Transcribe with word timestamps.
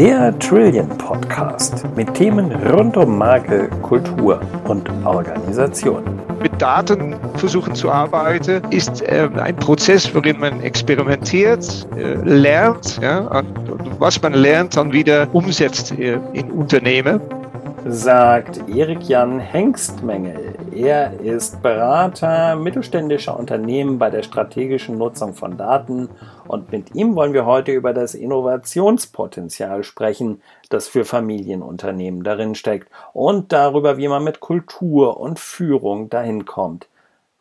Der 0.00 0.38
Trillion 0.38 0.88
Podcast 0.96 1.84
mit 1.94 2.14
Themen 2.14 2.50
rund 2.72 2.96
um 2.96 3.18
Marke, 3.18 3.68
Kultur 3.82 4.40
und 4.64 4.88
Organisation. 5.04 6.02
Mit 6.42 6.52
Daten 6.58 7.16
versuchen 7.34 7.74
zu 7.74 7.90
arbeiten 7.90 8.62
ist 8.70 9.02
äh, 9.02 9.28
ein 9.36 9.54
Prozess, 9.56 10.14
worin 10.14 10.40
man 10.40 10.62
experimentiert, 10.62 11.86
äh, 11.98 12.14
lernt, 12.24 12.98
ja, 13.02 13.18
und 13.18 14.00
was 14.00 14.22
man 14.22 14.32
lernt, 14.32 14.74
dann 14.74 14.90
wieder 14.90 15.28
umsetzt 15.34 15.92
äh, 15.98 16.18
in 16.32 16.50
Unternehmen 16.50 17.20
sagt 17.86 18.60
Erik 18.68 19.08
Jan 19.08 19.38
Hengstmengel. 19.40 20.54
Er 20.82 21.20
ist 21.20 21.60
Berater 21.60 22.56
mittelständischer 22.56 23.38
Unternehmen 23.38 23.98
bei 23.98 24.08
der 24.08 24.22
strategischen 24.22 24.96
Nutzung 24.96 25.34
von 25.34 25.58
Daten 25.58 26.08
und 26.48 26.72
mit 26.72 26.94
ihm 26.94 27.16
wollen 27.16 27.34
wir 27.34 27.44
heute 27.44 27.72
über 27.72 27.92
das 27.92 28.14
Innovationspotenzial 28.14 29.84
sprechen, 29.84 30.40
das 30.70 30.88
für 30.88 31.04
Familienunternehmen 31.04 32.24
darin 32.24 32.54
steckt 32.54 32.90
und 33.12 33.52
darüber, 33.52 33.98
wie 33.98 34.08
man 34.08 34.24
mit 34.24 34.40
Kultur 34.40 35.20
und 35.20 35.38
Führung 35.38 36.08
dahin 36.08 36.46
kommt. 36.46 36.88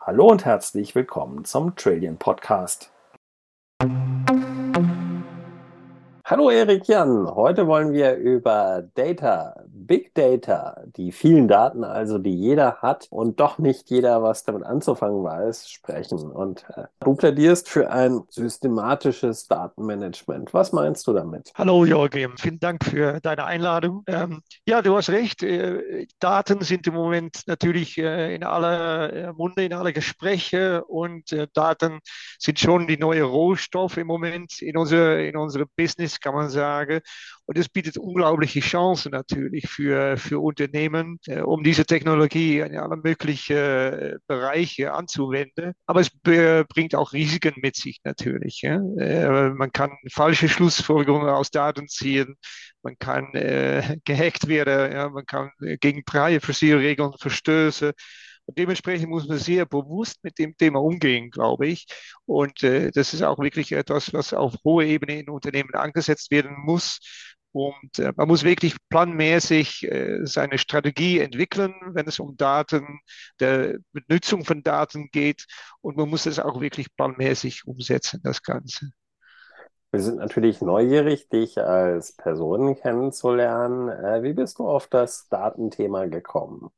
Hallo 0.02 0.28
und 0.28 0.44
herzlich 0.44 0.94
willkommen 0.94 1.46
zum 1.46 1.78
Trillion 1.78 2.18
Podcast. 2.18 2.92
Hallo 6.30 6.52
Erik 6.52 6.88
Jan, 6.88 7.28
heute 7.34 7.66
wollen 7.66 7.92
wir 7.92 8.14
über 8.14 8.84
Data, 8.94 9.64
Big 9.66 10.14
Data, 10.14 10.80
die 10.86 11.12
vielen 11.12 11.48
Daten 11.48 11.84
also, 11.84 12.20
die 12.20 12.36
jeder 12.36 12.84
hat 12.84 13.08
und 13.10 13.40
doch 13.40 13.58
nicht 13.58 13.90
jeder 13.90 14.22
was 14.22 14.44
damit 14.44 14.62
anzufangen 14.64 15.24
weiß, 15.24 15.72
sprechen. 15.72 16.20
Und 16.32 16.66
äh, 16.76 16.84
du 17.00 17.16
plädierst 17.16 17.68
für 17.68 17.90
ein 17.90 18.22
systematisches 18.30 19.48
Datenmanagement. 19.48 20.54
Was 20.54 20.72
meinst 20.72 21.08
du 21.08 21.14
damit? 21.14 21.52
Hallo 21.56 21.84
Jorgim, 21.84 22.38
vielen 22.38 22.60
Dank 22.60 22.86
für 22.86 23.20
deine 23.22 23.46
Einladung. 23.46 24.04
Ähm, 24.06 24.44
ja, 24.68 24.84
du 24.84 24.96
hast 24.96 25.10
recht. 25.10 25.42
Äh, 25.42 26.06
Daten 26.20 26.62
sind 26.62 26.86
im 26.86 26.94
Moment 26.94 27.42
natürlich 27.48 27.98
äh, 27.98 28.36
in 28.36 28.44
aller 28.44 29.12
äh, 29.12 29.34
Munde, 29.34 29.66
in 29.66 29.74
aller 29.74 29.94
Gespräche 29.94 30.86
und 30.86 31.32
äh, 31.32 31.48
Daten 31.56 32.02
sind 32.38 32.60
schon 32.60 32.86
die 32.86 32.98
neue 32.98 33.24
Rohstoff 33.24 33.98
im 33.98 34.06
Moment 34.06 34.62
in 34.62 34.78
unser, 34.78 35.18
in 35.22 35.36
unserem 35.36 35.68
Business 35.76 36.19
kann 36.22 36.34
man 36.34 36.50
sagen. 36.50 37.02
Und 37.46 37.58
es 37.58 37.68
bietet 37.68 37.98
unglaubliche 37.98 38.60
Chancen 38.60 39.12
natürlich 39.12 39.68
für, 39.68 40.18
für 40.18 40.40
Unternehmen, 40.40 41.20
äh, 41.26 41.42
um 41.42 41.64
diese 41.64 41.86
Technologie 41.86 42.60
in 42.60 42.78
alle 42.78 42.98
möglichen 42.98 43.58
äh, 43.58 44.18
Bereiche 44.28 44.94
anzuwenden. 44.94 45.74
Aber 45.86 46.02
es 46.02 46.10
bringt 46.12 46.96
auch 46.96 47.14
Risiken 47.14 47.56
mit 47.62 47.76
sich 47.76 48.02
natürlich. 48.04 48.62
Ja? 48.62 48.76
Äh, 49.00 49.50
man 49.50 49.72
kann 49.72 49.92
falsche 50.12 50.48
Schlussfolgerungen 50.48 51.30
aus 51.30 51.50
Daten 51.52 51.88
ziehen. 51.88 52.36
Man 52.84 52.98
kann 53.00 53.34
äh, 53.34 53.98
gehackt 54.06 54.48
werden. 54.48 54.92
Ja? 54.92 55.10
Man 55.10 55.26
kann 55.26 55.52
gegen 55.60 56.04
Privacy-Regeln 56.04 57.14
verstößen. 57.20 57.94
Und 58.50 58.58
dementsprechend 58.58 59.10
muss 59.10 59.28
man 59.28 59.38
sehr 59.38 59.68
bewusst 59.68 60.24
mit 60.24 60.40
dem 60.40 60.58
Thema 60.58 60.82
umgehen, 60.82 61.30
glaube 61.30 61.68
ich. 61.68 61.86
Und 62.26 62.64
äh, 62.64 62.90
das 62.90 63.14
ist 63.14 63.22
auch 63.22 63.38
wirklich 63.38 63.74
etwas, 63.74 64.12
was 64.12 64.34
auf 64.34 64.56
hoher 64.66 64.86
Ebene 64.86 65.20
in 65.20 65.30
Unternehmen 65.30 65.76
angesetzt 65.76 66.32
werden 66.32 66.56
muss. 66.66 66.98
Und 67.52 68.00
äh, 68.00 68.12
man 68.16 68.28
muss 68.28 68.44
wirklich 68.44 68.76
planmäßig 68.90 69.84
äh, 69.84 70.26
seine 70.26 70.58
Strategie 70.58 71.20
entwickeln, 71.20 71.76
wenn 71.94 72.08
es 72.08 72.20
um 72.20 72.38
Daten, 72.38 73.02
der 73.40 73.78
Benutzung 73.92 74.44
von 74.44 74.64
Daten 74.64 75.10
geht. 75.12 75.46
Und 75.82 75.96
man 75.96 76.10
muss 76.10 76.26
es 76.26 76.40
auch 76.40 76.60
wirklich 76.60 76.88
planmäßig 76.96 77.68
umsetzen, 77.68 78.20
das 78.24 78.42
Ganze. 78.42 78.90
Wir 79.92 80.02
sind 80.02 80.18
natürlich 80.18 80.60
neugierig, 80.60 81.30
dich 81.30 81.60
als 81.60 82.16
Person 82.16 82.76
kennenzulernen. 82.78 83.90
Äh, 83.90 84.24
wie 84.24 84.34
bist 84.34 84.58
du 84.58 84.68
auf 84.68 84.88
das 84.88 85.28
Datenthema 85.30 86.08
gekommen? 86.08 86.72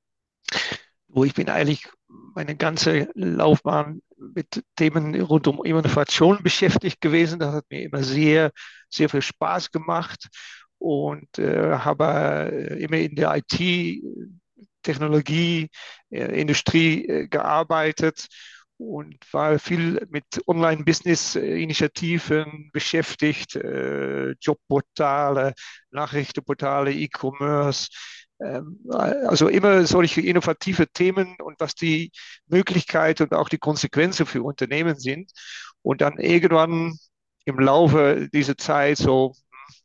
Wo 1.14 1.26
ich 1.26 1.34
bin 1.34 1.50
eigentlich 1.50 1.88
meine 2.34 2.56
ganze 2.56 3.10
Laufbahn 3.16 4.02
mit 4.18 4.64
Themen 4.76 5.20
rund 5.22 5.48
um 5.48 5.64
Innovation 5.64 6.44
beschäftigt 6.44 7.02
gewesen. 7.02 7.40
Das 7.40 7.54
hat 7.54 7.66
mir 7.70 7.84
immer 7.84 8.04
sehr, 8.04 8.52
sehr 8.90 9.10
viel 9.10 9.22
Spaß 9.22 9.72
gemacht 9.72 10.28
und 10.78 11.40
äh, 11.40 11.78
habe 11.78 12.50
äh, 12.52 12.84
immer 12.84 12.98
in 12.98 13.16
der 13.16 13.36
IT, 13.36 14.02
Technologie, 14.84 15.70
äh, 16.10 16.42
Industrie 16.42 17.08
äh, 17.08 17.28
gearbeitet 17.28 18.28
und 18.78 19.16
war 19.32 19.60
viel 19.60 20.06
mit 20.10 20.26
Online-Business-Initiativen 20.48 22.72
beschäftigt, 22.74 23.56
äh, 23.56 24.32
Jobportale, 24.42 25.54
Nachrichtenportale, 25.92 26.92
E-Commerce. 26.92 27.90
Ähm, 28.44 28.80
also 28.90 29.48
immer 29.48 29.86
solche 29.86 30.22
innovative 30.22 30.88
Themen 30.88 31.36
und 31.42 31.60
was 31.60 31.76
die 31.76 32.12
Möglichkeit 32.48 33.22
und 33.22 33.34
auch 33.34 33.50
die 33.50 33.58
Konsequenzen 33.58 34.26
für 34.26 34.44
Unternehmen 34.44 34.98
sind. 34.98 35.32
Und 35.82 36.02
dann 36.02 36.18
irgendwann 36.18 36.98
im 37.46 37.60
Laufe 37.60 38.30
dieser 38.34 38.58
Zeit, 38.58 38.98
so 38.98 39.34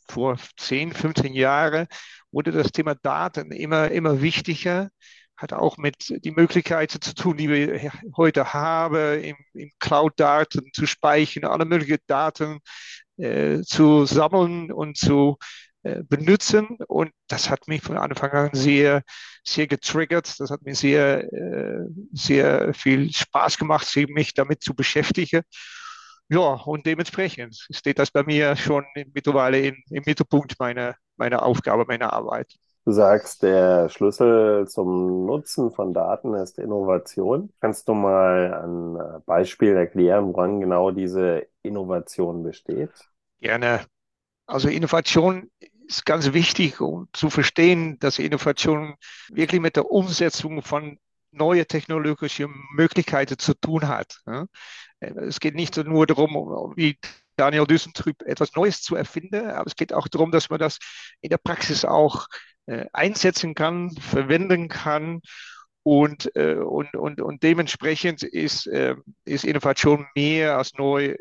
vor 0.08 0.36
10, 0.56 0.92
15 0.92 1.34
Jahren, 1.34 1.86
wurde 2.30 2.52
das 2.52 2.72
Thema 2.72 2.94
Daten 2.94 3.50
immer, 3.52 3.90
immer 3.90 4.20
wichtiger 4.20 4.90
hat 5.36 5.52
auch 5.52 5.76
mit 5.76 6.24
die 6.24 6.30
Möglichkeiten 6.30 7.00
zu 7.00 7.14
tun, 7.14 7.36
die 7.36 7.50
wir 7.50 7.92
heute 8.16 8.54
haben, 8.54 9.22
im, 9.22 9.36
im 9.52 9.70
Cloud-Daten 9.78 10.70
zu 10.72 10.86
speichern, 10.86 11.44
alle 11.44 11.66
möglichen 11.66 11.98
Daten 12.06 12.60
äh, 13.18 13.60
zu 13.60 14.06
sammeln 14.06 14.72
und 14.72 14.96
zu 14.96 15.36
benutzen. 16.08 16.78
Und 16.88 17.10
das 17.28 17.50
hat 17.50 17.68
mich 17.68 17.82
von 17.82 17.96
Anfang 17.98 18.30
an 18.32 18.50
sehr, 18.52 19.02
sehr 19.44 19.66
getriggert. 19.66 20.38
Das 20.40 20.50
hat 20.50 20.62
mir 20.62 20.74
sehr, 20.74 21.32
äh, 21.32 21.86
sehr 22.12 22.74
viel 22.74 23.12
Spaß 23.12 23.58
gemacht, 23.58 23.86
mich 24.08 24.34
damit 24.34 24.62
zu 24.62 24.74
beschäftigen. 24.74 25.42
Ja, 26.28 26.54
und 26.54 26.86
dementsprechend 26.86 27.56
steht 27.70 27.98
das 27.98 28.10
bei 28.10 28.24
mir 28.24 28.56
schon 28.56 28.84
mittlerweile 29.14 29.60
in, 29.60 29.76
im 29.90 30.02
Mittelpunkt 30.04 30.56
meiner, 30.58 30.96
meiner 31.16 31.44
Aufgabe, 31.44 31.84
meiner 31.86 32.12
Arbeit. 32.12 32.52
Du 32.84 32.92
sagst, 32.92 33.42
der 33.42 33.88
Schlüssel 33.88 34.68
zum 34.68 35.26
Nutzen 35.26 35.72
von 35.72 35.92
Daten 35.92 36.34
ist 36.34 36.58
Innovation. 36.58 37.52
Kannst 37.60 37.88
du 37.88 37.94
mal 37.94 38.54
ein 38.64 39.22
Beispiel 39.24 39.74
erklären, 39.76 40.28
woran 40.28 40.60
genau 40.60 40.92
diese 40.92 41.46
Innovation 41.62 42.44
besteht? 42.44 42.90
Gerne. 43.40 43.80
Also 44.46 44.68
Innovation 44.68 45.50
ist 45.86 46.06
ganz 46.06 46.32
wichtig, 46.32 46.80
um 46.80 47.08
zu 47.12 47.30
verstehen, 47.30 47.98
dass 47.98 48.18
Innovation 48.18 48.94
wirklich 49.28 49.60
mit 49.60 49.76
der 49.76 49.90
Umsetzung 49.90 50.62
von 50.62 50.98
neue 51.30 51.66
technologische 51.66 52.48
Möglichkeiten 52.72 53.38
zu 53.38 53.54
tun 53.54 53.88
hat. 53.88 54.20
Es 55.00 55.40
geht 55.40 55.54
nicht 55.54 55.76
nur 55.76 56.06
darum, 56.06 56.72
wie 56.76 56.98
Daniel 57.36 57.66
Düssentrüb 57.66 58.22
etwas 58.22 58.54
Neues 58.54 58.82
zu 58.82 58.96
erfinden, 58.96 59.50
aber 59.50 59.66
es 59.66 59.76
geht 59.76 59.92
auch 59.92 60.08
darum, 60.08 60.30
dass 60.30 60.48
man 60.48 60.58
das 60.58 60.78
in 61.20 61.30
der 61.30 61.38
Praxis 61.38 61.84
auch 61.84 62.26
äh, 62.66 62.86
einsetzen 62.92 63.54
kann, 63.54 63.92
verwenden 63.92 64.68
kann 64.68 65.20
und, 65.82 66.34
äh, 66.34 66.54
und, 66.54 66.96
und, 66.96 67.20
und 67.20 67.42
dementsprechend 67.42 68.22
ist, 68.22 68.66
äh, 68.66 68.96
ist 69.24 69.44
Innovation 69.44 70.06
mehr 70.16 70.56
als 70.56 70.74
neu, 70.74 71.14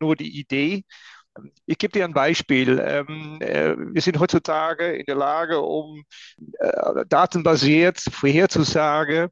nur 0.00 0.16
die 0.16 0.40
Idee 0.40 0.84
ich 1.66 1.78
gebe 1.78 1.92
dir 1.92 2.04
ein 2.04 2.14
Beispiel. 2.14 2.78
Ähm, 2.78 3.38
äh, 3.40 3.74
wir 3.76 4.02
sind 4.02 4.18
heutzutage 4.18 4.92
in 4.92 5.04
der 5.06 5.16
Lage, 5.16 5.60
um 5.60 6.04
äh, 6.58 7.04
datenbasiert 7.08 8.00
vorherzusagen, 8.00 9.28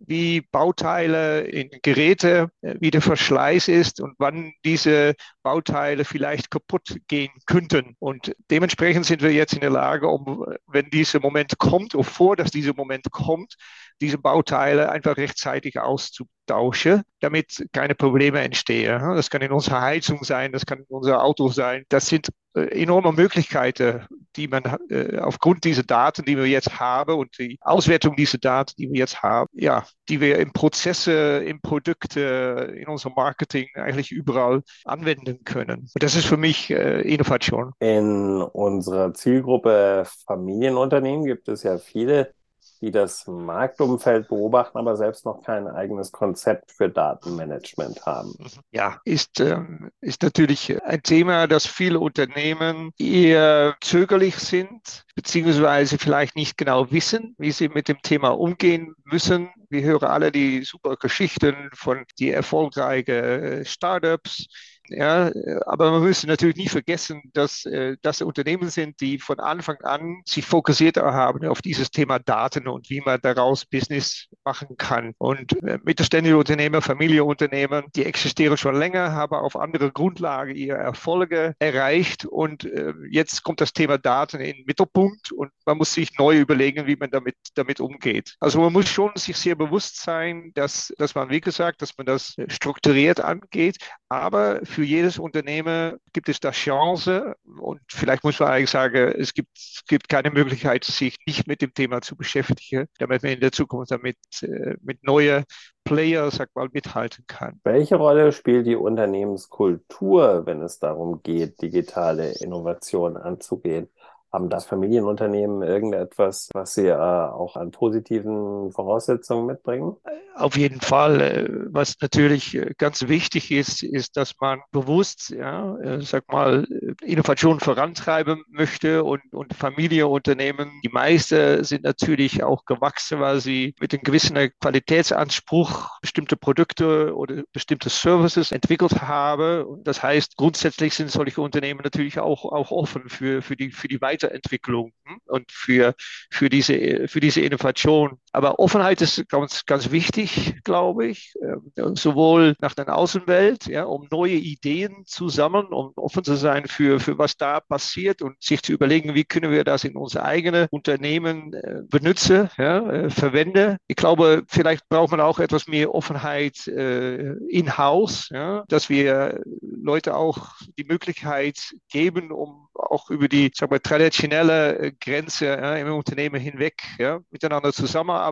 wie 0.00 0.40
Bauteile 0.40 1.40
in 1.42 1.70
Geräte, 1.82 2.50
äh, 2.62 2.74
wie 2.80 2.90
der 2.90 3.02
Verschleiß 3.02 3.68
ist 3.68 4.00
und 4.00 4.14
wann 4.18 4.52
diese 4.64 5.14
Bauteile 5.42 6.04
vielleicht 6.04 6.50
kaputt 6.50 6.96
gehen 7.08 7.32
könnten. 7.46 7.96
Und 7.98 8.34
dementsprechend 8.50 9.06
sind 9.06 9.22
wir 9.22 9.32
jetzt 9.32 9.54
in 9.54 9.60
der 9.60 9.70
Lage, 9.70 10.08
um, 10.08 10.44
wenn 10.66 10.90
dieser 10.90 11.20
Moment 11.20 11.58
kommt, 11.58 11.94
oder 11.94 12.04
vor, 12.04 12.36
dass 12.36 12.50
dieser 12.50 12.74
Moment 12.74 13.10
kommt, 13.10 13.56
diese 14.00 14.18
Bauteile 14.18 14.90
einfach 14.90 15.16
rechtzeitig 15.16 15.78
auszutauschen, 15.78 17.02
damit 17.20 17.66
keine 17.72 17.94
Probleme 17.94 18.40
entstehen. 18.40 19.00
Das 19.14 19.30
kann 19.30 19.42
in 19.42 19.52
unserer 19.52 19.80
Heizung 19.80 20.24
sein, 20.24 20.52
das 20.52 20.66
kann 20.66 20.78
in 20.78 20.86
unser 20.88 21.22
Auto 21.22 21.48
sein. 21.48 21.84
Das 21.88 22.06
sind 22.06 22.28
äh, 22.54 22.82
enorme 22.82 23.12
Möglichkeiten, 23.12 24.06
die 24.36 24.48
man 24.48 24.62
äh, 24.88 25.18
aufgrund 25.18 25.64
dieser 25.64 25.82
Daten, 25.82 26.24
die 26.24 26.36
wir 26.36 26.46
jetzt 26.46 26.78
haben 26.78 27.14
und 27.14 27.38
die 27.38 27.58
Auswertung 27.60 28.16
dieser 28.16 28.38
Daten, 28.38 28.72
die 28.78 28.90
wir 28.90 28.98
jetzt 28.98 29.22
haben, 29.22 29.48
ja, 29.52 29.84
die 30.08 30.20
wir 30.20 30.38
im 30.38 30.52
Prozesse, 30.52 31.42
im 31.44 31.60
Produkt, 31.60 32.16
in 32.16 32.86
unserem 32.86 33.14
Marketing 33.14 33.68
eigentlich 33.74 34.10
überall 34.10 34.62
anwenden 34.84 35.44
können. 35.44 35.88
Und 35.94 36.02
das 36.02 36.14
ist 36.14 36.26
für 36.26 36.36
mich 36.36 36.70
äh, 36.70 37.00
Innovation. 37.02 37.72
In 37.80 38.40
unserer 38.42 39.12
Zielgruppe 39.12 40.06
Familienunternehmen 40.26 41.24
gibt 41.24 41.48
es 41.48 41.62
ja 41.62 41.78
viele 41.78 42.32
die 42.80 42.90
das 42.90 43.26
Marktumfeld 43.26 44.28
beobachten, 44.28 44.78
aber 44.78 44.96
selbst 44.96 45.24
noch 45.24 45.42
kein 45.42 45.66
eigenes 45.66 46.12
Konzept 46.12 46.72
für 46.72 46.88
Datenmanagement 46.88 48.04
haben. 48.06 48.34
Ja, 48.70 49.00
ist, 49.04 49.40
ähm, 49.40 49.90
ist 50.00 50.22
natürlich 50.22 50.80
ein 50.84 51.02
Thema, 51.02 51.46
das 51.46 51.66
viele 51.66 52.00
Unternehmen 52.00 52.90
eher 52.98 53.76
zögerlich 53.80 54.36
sind, 54.36 55.04
beziehungsweise 55.14 55.98
vielleicht 55.98 56.36
nicht 56.36 56.56
genau 56.56 56.90
wissen, 56.90 57.34
wie 57.38 57.52
sie 57.52 57.68
mit 57.68 57.88
dem 57.88 58.00
Thema 58.02 58.30
umgehen 58.30 58.94
müssen. 59.04 59.50
Wir 59.70 59.82
hören 59.82 60.08
alle 60.08 60.32
die 60.32 60.62
super 60.62 60.96
Geschichten 60.96 61.70
von 61.74 62.04
die 62.18 62.30
erfolgreichen 62.30 63.14
äh, 63.14 63.64
Startups, 63.64 64.46
ja, 64.88 65.30
aber 65.66 65.90
man 65.90 66.02
müsste 66.02 66.26
natürlich 66.26 66.56
nie 66.56 66.68
vergessen, 66.68 67.22
dass 67.32 67.64
äh, 67.66 67.96
das 68.02 68.22
Unternehmen 68.22 68.70
sind, 68.70 69.00
die 69.00 69.18
von 69.18 69.40
Anfang 69.40 69.76
an 69.82 70.22
sich 70.26 70.44
fokussiert 70.44 70.96
haben 70.96 71.46
auf 71.46 71.62
dieses 71.62 71.90
Thema 71.90 72.18
Daten 72.18 72.68
und 72.68 72.90
wie 72.90 73.00
man 73.00 73.20
daraus 73.20 73.64
Business 73.66 74.28
machen 74.44 74.76
kann. 74.76 75.14
Und 75.18 75.62
äh, 75.62 75.78
mittelständische 75.84 76.36
Unternehmer, 76.36 76.82
Familienunternehmen, 76.82 77.86
die 77.94 78.04
existieren 78.04 78.56
schon 78.56 78.76
länger, 78.76 79.12
haben 79.12 79.34
auf 79.34 79.56
andere 79.56 79.92
Grundlage 79.92 80.52
ihre 80.52 80.78
Erfolge 80.78 81.54
erreicht. 81.58 82.24
Und 82.24 82.64
äh, 82.64 82.92
jetzt 83.10 83.42
kommt 83.42 83.60
das 83.60 83.72
Thema 83.72 83.98
Daten 83.98 84.40
in 84.40 84.56
den 84.56 84.64
Mittelpunkt 84.66 85.32
und 85.32 85.50
man 85.66 85.78
muss 85.78 85.92
sich 85.92 86.18
neu 86.18 86.38
überlegen, 86.38 86.86
wie 86.86 86.96
man 86.96 87.10
damit, 87.10 87.36
damit 87.54 87.80
umgeht. 87.80 88.36
Also 88.40 88.60
man 88.60 88.72
muss 88.72 88.88
schon 88.88 89.12
sich 89.16 89.36
sehr 89.36 89.54
bewusst 89.54 90.00
sein, 90.00 90.52
dass, 90.54 90.92
dass 90.98 91.14
man, 91.14 91.30
wie 91.30 91.40
gesagt, 91.40 91.82
dass 91.82 91.96
man 91.96 92.06
das 92.06 92.36
strukturiert 92.48 93.20
angeht, 93.20 93.76
aber 94.08 94.60
für 94.64 94.77
jedes 94.82 95.18
Unternehmen 95.18 95.98
gibt 96.12 96.28
es 96.28 96.40
da 96.40 96.50
Chance 96.50 97.36
und 97.60 97.80
vielleicht 97.88 98.24
muss 98.24 98.38
man 98.40 98.50
eigentlich 98.50 98.70
sagen, 98.70 99.12
es 99.18 99.34
gibt, 99.34 99.56
es 99.56 99.82
gibt 99.86 100.08
keine 100.08 100.30
Möglichkeit, 100.30 100.84
sich 100.84 101.16
nicht 101.26 101.46
mit 101.46 101.62
dem 101.62 101.74
Thema 101.74 102.00
zu 102.00 102.16
beschäftigen, 102.16 102.86
damit 102.98 103.22
man 103.22 103.32
in 103.32 103.40
der 103.40 103.52
Zukunft 103.52 103.90
damit 103.90 104.16
äh, 104.42 104.74
mit 104.82 105.04
neuen 105.04 105.44
Player, 105.84 106.30
sag 106.30 106.54
mal, 106.54 106.68
mithalten 106.72 107.24
kann. 107.26 107.60
Welche 107.64 107.96
Rolle 107.96 108.32
spielt 108.32 108.66
die 108.66 108.76
Unternehmenskultur, 108.76 110.44
wenn 110.44 110.60
es 110.60 110.78
darum 110.78 111.22
geht, 111.22 111.62
digitale 111.62 112.32
Innovation 112.40 113.16
anzugehen? 113.16 113.88
Haben 114.32 114.50
da 114.50 114.60
Familienunternehmen 114.60 115.62
irgendetwas, 115.62 116.48
was 116.52 116.74
sie 116.74 116.88
äh, 116.88 116.94
auch 116.94 117.56
an 117.56 117.70
positiven 117.70 118.70
Voraussetzungen 118.72 119.46
mitbringen? 119.46 119.96
Auf 120.38 120.56
jeden 120.56 120.80
Fall. 120.80 121.20
Äh, 121.20 121.48
was 121.70 121.96
natürlich 122.00 122.54
äh, 122.54 122.72
ganz 122.78 123.08
wichtig 123.08 123.50
ist, 123.50 123.82
ist, 123.82 124.16
dass 124.16 124.34
man 124.40 124.60
bewusst, 124.70 125.30
ja, 125.30 125.76
äh, 125.78 126.00
sag 126.00 126.30
mal, 126.30 126.64
Innovation 127.02 127.58
vorantreiben 127.58 128.44
möchte 128.48 129.02
und, 129.02 129.20
und 129.32 129.52
Familienunternehmen. 129.54 130.70
Die 130.84 130.90
meisten 130.90 131.64
sind 131.64 131.82
natürlich 131.82 132.44
auch 132.44 132.64
gewachsen, 132.66 133.18
weil 133.18 133.40
sie 133.40 133.74
mit 133.80 133.92
einem 133.92 134.02
gewissen 134.02 134.36
Qualitätsanspruch 134.60 135.98
bestimmte 136.00 136.36
Produkte 136.36 137.16
oder 137.16 137.42
bestimmte 137.52 137.88
Services 137.88 138.52
entwickelt 138.52 139.02
haben. 139.02 139.82
Das 139.82 140.04
heißt, 140.04 140.36
grundsätzlich 140.36 140.94
sind 140.94 141.10
solche 141.10 141.40
Unternehmen 141.40 141.80
natürlich 141.82 142.20
auch, 142.20 142.44
auch 142.44 142.70
offen 142.70 143.08
für, 143.08 143.42
für 143.42 143.56
die, 143.56 143.72
für 143.72 143.88
die 143.88 144.00
weitere 144.00 144.17
Weiterentwicklung 144.18 144.92
hm, 145.04 145.20
und 145.26 145.50
für, 145.52 145.94
für, 146.30 146.48
diese, 146.48 147.08
für 147.08 147.20
diese 147.20 147.40
Innovation. 147.40 148.18
Aber 148.38 148.60
Offenheit 148.60 149.02
ist 149.02 149.28
ganz, 149.28 149.66
ganz 149.66 149.90
wichtig, 149.90 150.62
glaube 150.62 151.08
ich, 151.08 151.34
ähm, 151.42 151.96
sowohl 151.96 152.54
nach 152.60 152.72
der 152.72 152.96
Außenwelt, 152.96 153.66
ja, 153.66 153.82
um 153.82 154.06
neue 154.12 154.34
Ideen 154.34 155.02
zu 155.06 155.28
sammeln, 155.28 155.66
um 155.72 155.90
offen 155.96 156.22
zu 156.22 156.36
sein 156.36 156.68
für, 156.68 157.00
für 157.00 157.18
was 157.18 157.36
da 157.36 157.58
passiert 157.58 158.22
und 158.22 158.40
sich 158.40 158.62
zu 158.62 158.72
überlegen, 158.72 159.16
wie 159.16 159.24
können 159.24 159.50
wir 159.50 159.64
das 159.64 159.82
in 159.82 159.96
unser 159.96 160.24
eigenes 160.24 160.68
Unternehmen 160.70 161.52
äh, 161.52 161.80
benutzen, 161.90 162.48
ja, 162.56 162.88
äh, 162.88 163.10
verwenden. 163.10 163.78
Ich 163.88 163.96
glaube, 163.96 164.44
vielleicht 164.46 164.88
braucht 164.88 165.10
man 165.10 165.20
auch 165.20 165.40
etwas 165.40 165.66
mehr 165.66 165.92
Offenheit 165.92 166.68
äh, 166.68 167.32
in-house, 167.48 168.28
ja, 168.30 168.62
dass 168.68 168.88
wir 168.88 169.42
Leute 169.60 170.14
auch 170.14 170.52
die 170.78 170.84
Möglichkeit 170.84 171.74
geben, 171.88 172.30
um 172.30 172.68
auch 172.78 173.10
über 173.10 173.28
die 173.28 173.50
sag 173.54 173.70
mal, 173.70 173.80
traditionelle 173.80 174.92
Grenze 175.00 175.46
ja, 175.46 175.74
im 175.76 175.92
Unternehmen 175.92 176.40
hinweg 176.40 176.82
ja, 176.98 177.18
miteinander 177.30 177.72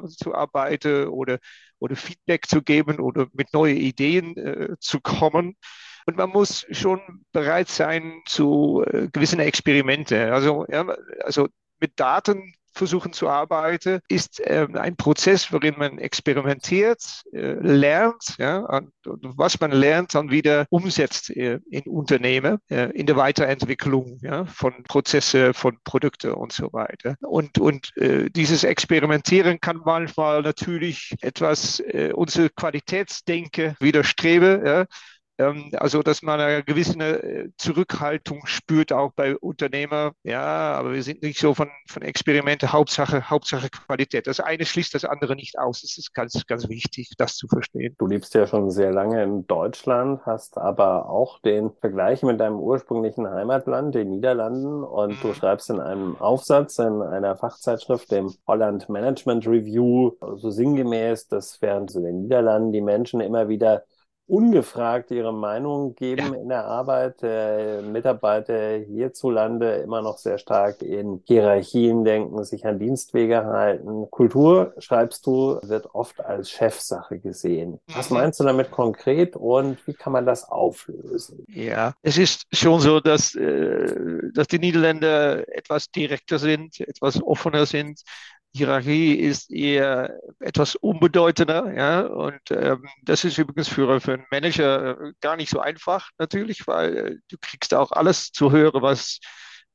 zusammenzuarbeiten 0.00 1.08
oder, 1.08 1.38
oder 1.78 1.96
Feedback 1.96 2.46
zu 2.46 2.62
geben 2.62 3.00
oder 3.00 3.26
mit 3.32 3.52
neuen 3.52 3.76
Ideen 3.76 4.36
äh, 4.36 4.76
zu 4.80 5.00
kommen. 5.00 5.56
Und 6.06 6.16
man 6.16 6.30
muss 6.30 6.66
schon 6.70 7.00
bereit 7.32 7.68
sein 7.68 8.22
zu 8.26 8.84
äh, 8.86 9.08
gewissen 9.12 9.40
Experimente. 9.40 10.32
Also, 10.32 10.64
ja, 10.68 10.86
also 11.24 11.48
mit 11.80 11.92
Daten 11.96 12.54
versuchen 12.76 13.12
zu 13.12 13.28
arbeiten, 13.28 14.00
ist 14.08 14.40
äh, 14.40 14.66
ein 14.74 14.96
Prozess, 14.96 15.52
worin 15.52 15.74
man 15.78 15.98
experimentiert, 15.98 17.22
äh, 17.32 17.54
lernt, 17.60 18.36
ja, 18.38 18.58
und, 18.58 18.90
und, 19.06 19.38
was 19.38 19.60
man 19.60 19.72
lernt, 19.72 20.14
dann 20.14 20.30
wieder 20.30 20.66
umsetzt 20.70 21.30
äh, 21.30 21.60
in 21.70 21.82
Unternehmen, 21.84 22.58
äh, 22.70 22.90
in 22.92 23.06
der 23.06 23.16
Weiterentwicklung 23.16 24.18
ja, 24.22 24.44
von 24.46 24.82
Prozesse, 24.84 25.54
von 25.54 25.78
Produkten 25.84 26.32
und 26.32 26.52
so 26.52 26.72
weiter. 26.72 27.16
Und, 27.20 27.58
und 27.58 27.96
äh, 27.96 28.28
dieses 28.30 28.64
Experimentieren 28.64 29.60
kann 29.60 29.80
manchmal 29.84 30.42
natürlich 30.42 31.14
etwas 31.20 31.80
äh, 31.80 32.12
unsere 32.14 32.50
Qualitätsdenke 32.50 33.74
widerstreben. 33.80 34.66
Ja, 34.66 34.86
also, 35.38 36.02
dass 36.02 36.22
man 36.22 36.40
eine 36.40 36.62
gewisse 36.62 36.98
äh, 36.98 37.50
Zurückhaltung 37.58 38.46
spürt, 38.46 38.92
auch 38.92 39.12
bei 39.12 39.36
Unternehmern. 39.36 40.12
Ja, 40.22 40.74
aber 40.74 40.94
wir 40.94 41.02
sind 41.02 41.22
nicht 41.22 41.38
so 41.38 41.52
von, 41.52 41.68
von 41.88 42.02
Experimente, 42.02 42.72
Hauptsache, 42.72 43.28
Hauptsache 43.28 43.68
Qualität. 43.68 44.26
Das 44.26 44.40
eine 44.40 44.64
schließt 44.64 44.94
das 44.94 45.04
andere 45.04 45.36
nicht 45.36 45.58
aus. 45.58 45.82
Es 45.82 45.98
ist 45.98 46.14
ganz, 46.14 46.46
ganz 46.46 46.68
wichtig, 46.68 47.10
das 47.18 47.36
zu 47.36 47.48
verstehen. 47.48 47.94
Du 47.98 48.06
lebst 48.06 48.34
ja 48.34 48.46
schon 48.46 48.70
sehr 48.70 48.92
lange 48.92 49.22
in 49.22 49.46
Deutschland, 49.46 50.24
hast 50.24 50.56
aber 50.56 51.10
auch 51.10 51.38
den 51.40 51.70
Vergleich 51.80 52.22
mit 52.22 52.40
deinem 52.40 52.58
ursprünglichen 52.58 53.28
Heimatland, 53.28 53.94
den 53.94 54.10
Niederlanden. 54.10 54.82
Und 54.84 55.10
mhm. 55.10 55.18
du 55.20 55.34
schreibst 55.34 55.68
in 55.68 55.80
einem 55.80 56.16
Aufsatz 56.16 56.78
in 56.78 57.02
einer 57.02 57.36
Fachzeitschrift, 57.36 58.10
dem 58.10 58.32
Holland 58.46 58.88
Management 58.88 59.46
Review, 59.46 60.12
so 60.36 60.50
sinngemäß, 60.50 61.28
dass 61.28 61.60
während 61.60 61.90
so 61.90 62.00
den 62.00 62.22
Niederlanden 62.22 62.72
die 62.72 62.80
Menschen 62.80 63.20
immer 63.20 63.48
wieder 63.48 63.84
ungefragt 64.28 65.10
ihre 65.10 65.32
Meinung 65.32 65.94
geben 65.94 66.34
ja. 66.34 66.40
in 66.40 66.48
der 66.48 66.64
Arbeit. 66.64 67.22
Der 67.22 67.82
Mitarbeiter 67.82 68.76
hierzulande 68.78 69.76
immer 69.76 70.02
noch 70.02 70.18
sehr 70.18 70.38
stark 70.38 70.82
in 70.82 71.22
Hierarchien 71.26 72.04
denken, 72.04 72.42
sich 72.44 72.66
an 72.66 72.78
Dienstwege 72.78 73.44
halten. 73.44 74.10
Kultur, 74.10 74.74
schreibst 74.78 75.26
du, 75.26 75.60
wird 75.62 75.94
oft 75.94 76.20
als 76.20 76.50
Chefsache 76.50 77.18
gesehen. 77.18 77.78
Was 77.94 78.10
mhm. 78.10 78.16
meinst 78.16 78.40
du 78.40 78.44
damit 78.44 78.70
konkret 78.70 79.36
und 79.36 79.78
wie 79.86 79.94
kann 79.94 80.12
man 80.12 80.26
das 80.26 80.48
auflösen? 80.48 81.44
Ja, 81.48 81.94
es 82.02 82.18
ist 82.18 82.46
schon 82.52 82.80
so, 82.80 83.00
dass, 83.00 83.34
äh, 83.34 84.30
dass 84.34 84.48
die 84.48 84.58
Niederländer 84.58 85.46
etwas 85.48 85.90
direkter 85.90 86.38
sind, 86.38 86.80
etwas 86.80 87.22
offener 87.22 87.66
sind. 87.66 88.02
Hierarchie 88.56 89.14
ist 89.14 89.50
eher 89.50 90.18
etwas 90.40 90.74
unbedeutender, 90.76 91.72
ja, 91.74 92.00
und 92.02 92.40
ähm, 92.50 92.84
das 93.02 93.24
ist 93.24 93.38
übrigens 93.38 93.68
für, 93.68 94.00
für 94.00 94.14
einen 94.14 94.26
Manager 94.30 95.00
äh, 95.00 95.12
gar 95.20 95.36
nicht 95.36 95.50
so 95.50 95.60
einfach 95.60 96.10
natürlich, 96.18 96.66
weil 96.66 96.96
äh, 96.96 97.16
du 97.30 97.36
kriegst 97.40 97.74
auch 97.74 97.92
alles 97.92 98.32
zu 98.32 98.52
hören, 98.52 98.82
was 98.82 99.20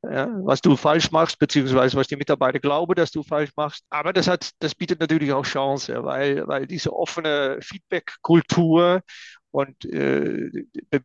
ja, 0.03 0.27
was 0.43 0.61
du 0.61 0.75
falsch 0.75 1.11
machst, 1.11 1.37
beziehungsweise 1.37 1.95
was 1.95 2.07
die 2.07 2.15
Mitarbeiter 2.15 2.59
glauben, 2.59 2.95
dass 2.95 3.11
du 3.11 3.21
falsch 3.23 3.51
machst. 3.55 3.85
Aber 3.89 4.13
das 4.13 4.27
hat, 4.27 4.49
das 4.59 4.73
bietet 4.73 4.99
natürlich 4.99 5.31
auch 5.31 5.45
Chance, 5.45 6.03
weil, 6.03 6.47
weil 6.47 6.65
diese 6.65 6.91
offene 6.93 7.59
Feedback-Kultur 7.61 9.01
und 9.51 9.85
äh, 9.85 10.49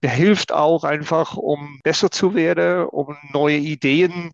behilft 0.00 0.52
auch 0.52 0.84
einfach, 0.84 1.36
um 1.36 1.80
besser 1.82 2.10
zu 2.10 2.34
werden, 2.34 2.86
um 2.86 3.16
neue 3.32 3.58
Ideen 3.58 4.28
äh, 4.28 4.32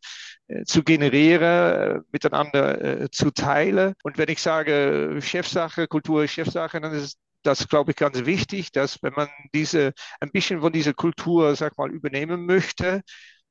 zu 0.64 0.82
generieren, 0.82 1.42
äh, 1.42 2.00
miteinander 2.12 3.02
äh, 3.02 3.10
zu 3.10 3.30
teilen. 3.30 3.94
Und 4.02 4.18
wenn 4.18 4.28
ich 4.28 4.40
sage 4.42 5.18
Chefsache, 5.20 5.86
Kultur 5.88 6.24
ist 6.24 6.32
Chefsache, 6.32 6.80
dann 6.80 6.92
ist 6.92 7.18
das, 7.42 7.68
glaube 7.68 7.90
ich, 7.92 7.96
ganz 7.96 8.24
wichtig, 8.24 8.72
dass 8.72 9.02
wenn 9.02 9.14
man 9.14 9.28
diese, 9.54 9.92
ein 10.20 10.30
bisschen 10.30 10.60
von 10.60 10.72
dieser 10.72 10.94
Kultur, 10.94 11.56
sag 11.56 11.76
mal, 11.76 11.90
übernehmen 11.90 12.46
möchte, 12.46 13.02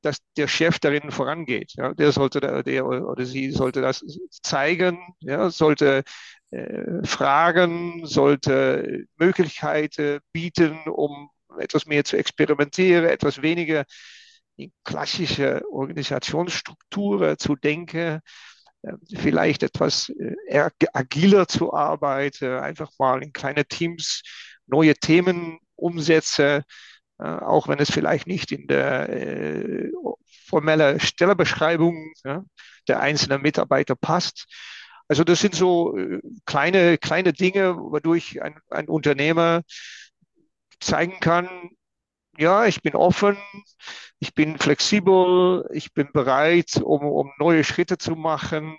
dass 0.02 0.18
der 0.36 0.48
Chef 0.48 0.78
darin 0.78 1.10
vorangeht. 1.10 1.72
Ja, 1.76 1.94
der 1.94 2.12
sollte, 2.12 2.62
der 2.64 2.86
oder 2.86 3.24
sie 3.24 3.50
sollte 3.50 3.80
das 3.80 4.04
zeigen, 4.42 4.98
ja, 5.20 5.50
sollte 5.50 6.02
äh, 6.50 7.04
fragen, 7.04 8.04
sollte 8.06 9.04
Möglichkeiten 9.16 10.20
bieten, 10.32 10.78
um 10.88 11.30
etwas 11.58 11.86
mehr 11.86 12.04
zu 12.04 12.16
experimentieren, 12.16 13.04
etwas 13.04 13.42
weniger 13.42 13.84
in 14.56 14.72
klassische 14.84 15.62
Organisationsstrukturen 15.70 17.38
zu 17.38 17.56
denken, 17.56 18.20
äh, 18.82 18.92
vielleicht 19.16 19.62
etwas 19.62 20.10
äh, 20.10 20.68
agiler 20.92 21.48
zu 21.48 21.72
arbeiten, 21.72 22.58
einfach 22.58 22.90
mal 22.98 23.22
in 23.22 23.32
kleine 23.32 23.64
Teams 23.64 24.22
neue 24.66 24.94
Themen 24.94 25.58
umsetzen, 25.74 26.62
auch 27.18 27.68
wenn 27.68 27.78
es 27.78 27.90
vielleicht 27.90 28.26
nicht 28.26 28.52
in 28.52 28.66
der 28.68 29.90
formellen 30.46 30.98
Stellebeschreibung 30.98 32.12
der 32.88 33.00
einzelnen 33.00 33.42
Mitarbeiter 33.42 33.94
passt. 33.94 34.46
Also 35.08 35.24
das 35.24 35.40
sind 35.40 35.54
so 35.54 35.96
äh, 35.96 36.20
kleine, 36.46 36.96
kleine 36.98 37.32
Dinge, 37.32 37.76
wodurch 37.76 38.40
ein, 38.42 38.58
ein 38.70 38.88
Unternehmer 38.88 39.62
zeigen 40.80 41.20
kann, 41.20 41.48
ja, 42.38 42.66
ich 42.66 42.82
bin 42.82 42.94
offen, 42.94 43.36
ich 44.18 44.34
bin 44.34 44.58
flexibel, 44.58 45.68
ich 45.72 45.92
bin 45.92 46.08
bereit, 46.12 46.80
um, 46.82 47.02
um 47.02 47.32
neue 47.38 47.64
Schritte 47.64 47.98
zu 47.98 48.12
machen. 48.16 48.78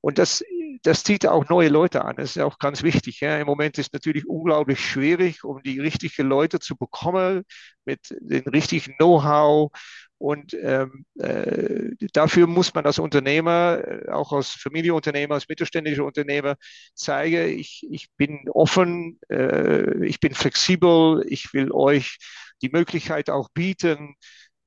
Und 0.00 0.18
das, 0.18 0.44
das 0.82 1.02
zieht 1.02 1.26
auch 1.26 1.48
neue 1.48 1.68
Leute 1.68 2.04
an. 2.04 2.16
Das 2.16 2.36
ist 2.36 2.42
auch 2.42 2.58
ganz 2.58 2.82
wichtig. 2.82 3.20
Ja. 3.20 3.38
Im 3.38 3.46
Moment 3.46 3.78
ist 3.78 3.92
natürlich 3.92 4.28
unglaublich 4.28 4.80
schwierig, 4.80 5.42
um 5.44 5.62
die 5.62 5.80
richtigen 5.80 6.28
Leute 6.28 6.60
zu 6.60 6.76
bekommen 6.76 7.42
mit 7.84 8.00
dem 8.20 8.44
richtigen 8.44 8.94
Know-how. 8.96 9.72
Und 10.18 10.54
ähm, 10.54 11.04
äh, 11.18 11.90
dafür 12.12 12.46
muss 12.46 12.72
man 12.72 12.86
als 12.86 12.98
Unternehmer, 12.98 13.82
äh, 13.84 14.10
auch 14.10 14.32
als 14.32 14.50
Familienunternehmer, 14.50 15.34
als 15.34 15.48
mittelständischer 15.48 16.04
Unternehmer 16.04 16.56
zeigen, 16.94 17.58
ich, 17.58 17.86
ich 17.90 18.08
bin 18.16 18.48
offen, 18.48 19.18
äh, 19.28 20.06
ich 20.06 20.20
bin 20.20 20.32
flexibel, 20.32 21.22
ich 21.28 21.52
will 21.52 21.70
euch 21.70 22.16
die 22.62 22.70
Möglichkeit 22.70 23.30
auch 23.30 23.48
bieten, 23.50 24.16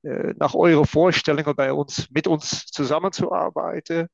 äh, 0.02 0.34
nach 0.38 0.54
eurer 0.54 0.86
Vorstellung 0.86 1.54
bei 1.56 1.72
uns, 1.72 2.08
mit 2.10 2.26
uns 2.26 2.66
zusammenzuarbeiten. 2.66 4.08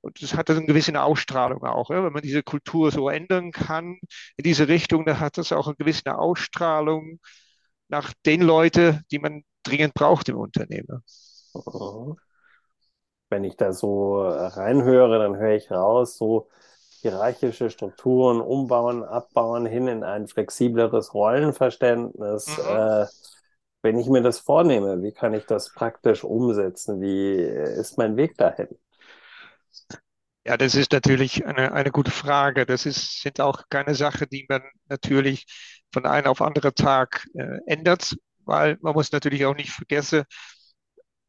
Und 0.00 0.22
das 0.22 0.34
hat 0.34 0.50
eine 0.50 0.64
gewisse 0.64 1.00
Ausstrahlung 1.00 1.64
auch. 1.64 1.90
Wenn 1.90 2.12
man 2.12 2.22
diese 2.22 2.42
Kultur 2.42 2.90
so 2.90 3.08
ändern 3.08 3.50
kann 3.52 3.98
in 4.36 4.44
diese 4.44 4.68
Richtung, 4.68 5.04
dann 5.04 5.20
hat 5.20 5.38
das 5.38 5.52
auch 5.52 5.66
eine 5.66 5.76
gewisse 5.76 6.16
Ausstrahlung 6.16 7.18
nach 7.88 8.12
den 8.26 8.42
Leuten, 8.42 9.02
die 9.10 9.18
man 9.18 9.42
dringend 9.64 9.94
braucht 9.94 10.28
im 10.28 10.38
Unternehmen. 10.38 11.02
Wenn 13.30 13.44
ich 13.44 13.56
da 13.56 13.72
so 13.72 14.22
reinhöre, 14.26 15.18
dann 15.18 15.36
höre 15.36 15.56
ich 15.56 15.70
raus, 15.70 16.16
so 16.16 16.48
hierarchische 17.00 17.70
Strukturen 17.70 18.40
umbauen, 18.40 19.04
abbauen 19.04 19.66
hin 19.66 19.88
in 19.88 20.04
ein 20.04 20.26
flexibleres 20.26 21.14
Rollenverständnis. 21.14 22.46
Mhm. 22.46 22.76
Äh, 22.76 23.06
wenn 23.82 23.98
ich 23.98 24.08
mir 24.08 24.22
das 24.22 24.40
vornehme, 24.40 25.02
wie 25.02 25.12
kann 25.12 25.34
ich 25.34 25.46
das 25.46 25.72
praktisch 25.72 26.24
umsetzen? 26.24 27.00
Wie 27.00 27.34
ist 27.36 27.96
mein 27.96 28.16
Weg 28.16 28.36
dahin? 28.36 28.68
Ja, 30.44 30.56
das 30.56 30.74
ist 30.74 30.92
natürlich 30.92 31.46
eine, 31.46 31.72
eine 31.72 31.90
gute 31.90 32.10
Frage. 32.10 32.64
Das 32.66 32.86
ist, 32.86 33.20
sind 33.20 33.40
auch 33.40 33.64
keine 33.68 33.94
Sachen, 33.94 34.28
die 34.30 34.46
man 34.48 34.62
natürlich 34.88 35.46
von 35.92 36.06
einem 36.06 36.26
auf 36.26 36.40
anderen 36.42 36.74
Tag 36.74 37.26
äh, 37.34 37.58
ändert, 37.66 38.16
weil 38.44 38.78
man 38.80 38.94
muss 38.94 39.12
natürlich 39.12 39.44
auch 39.44 39.54
nicht 39.54 39.70
vergessen, 39.70 40.24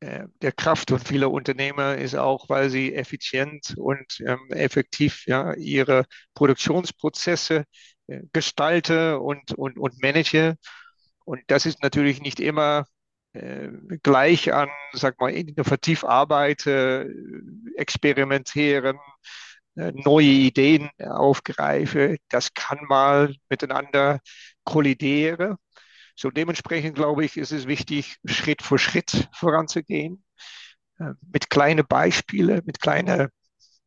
der 0.01 0.51
Kraft 0.53 0.91
und 0.91 1.05
vieler 1.07 1.29
Unternehmer 1.31 1.95
ist 1.97 2.15
auch, 2.15 2.47
weil 2.49 2.69
sie 2.69 2.95
effizient 2.95 3.75
und 3.77 4.21
ähm, 4.25 4.39
effektiv 4.51 5.25
ja, 5.27 5.53
ihre 5.55 6.05
Produktionsprozesse 6.35 7.65
äh, 8.07 8.21
gestalte 8.33 9.19
und, 9.19 9.53
und, 9.53 9.77
und 9.77 10.01
manage. 10.01 10.55
Und 11.25 11.41
das 11.47 11.65
ist 11.65 11.83
natürlich 11.83 12.21
nicht 12.21 12.39
immer 12.39 12.85
äh, 13.33 13.69
gleich 14.03 14.53
an, 14.53 14.69
sag 14.93 15.19
mal, 15.19 15.31
innovativ 15.31 16.03
arbeite, 16.03 17.13
experimentieren, 17.75 18.97
äh, 19.75 19.91
neue 19.93 20.25
Ideen 20.25 20.89
aufgreife. 20.99 22.17
Das 22.29 22.53
kann 22.53 22.79
mal 22.87 23.35
miteinander 23.49 24.19
kollidieren. 24.63 25.57
So 26.19 26.29
dementsprechend 26.31 26.95
glaube 26.95 27.23
ich, 27.23 27.37
ist 27.37 27.53
es 27.53 27.65
wichtig, 27.65 28.17
Schritt 28.25 28.61
für 28.61 28.77
Schritt 28.77 29.29
voranzugehen, 29.31 30.21
äh, 30.99 31.13
mit 31.31 31.49
kleinen 31.49 31.87
Beispielen, 31.87 32.61
mit 32.65 32.81
kleinen 32.81 33.29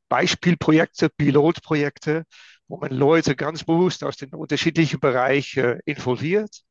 Beispielprojekte, 0.08 1.10
Pilotprojekte, 1.10 2.24
wo 2.68 2.78
man 2.78 2.90
Leute 2.90 3.36
ganz 3.36 3.64
bewusst 3.64 4.02
aus 4.02 4.16
den 4.16 4.30
unterschiedlichen 4.30 4.98
Bereichen 4.98 5.80
involviert, 5.84 6.62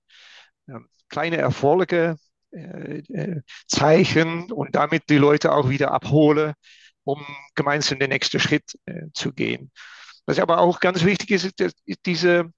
ähm, 0.67 0.89
kleine 1.09 1.37
Erfolge 1.37 2.15
äh, 2.51 3.03
äh, 3.13 3.41
zeichnen 3.67 4.51
und 4.51 4.73
damit 4.73 5.11
die 5.11 5.19
Leute 5.19 5.51
auch 5.51 5.69
wieder 5.69 5.91
abhole, 5.91 6.55
um 7.03 7.23
gemeinsam 7.53 7.99
den 7.99 8.09
nächsten 8.09 8.39
Schritt 8.39 8.79
äh, 8.87 9.09
zu 9.13 9.31
gehen. 9.31 9.71
Was 10.25 10.39
aber 10.39 10.57
auch 10.57 10.79
ganz 10.79 11.05
wichtig 11.05 11.29
ist, 11.29 11.61
ist 11.61 11.99
diese, 12.07 12.51